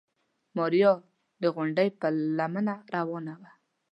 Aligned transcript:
ماريا 0.57 0.91
د 1.41 1.43
غونډۍ 1.55 1.89
په 1.99 2.07
لمنه 2.37 2.75
روانه 2.95 3.33
وه. 3.41 3.51